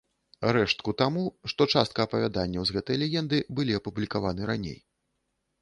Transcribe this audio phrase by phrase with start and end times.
[0.55, 4.77] Рэштку таму, што частка апавяданняў з гэтай легенды былі апублікаваны раней.